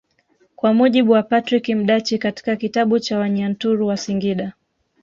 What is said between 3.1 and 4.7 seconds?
Wanyaturu wa Singida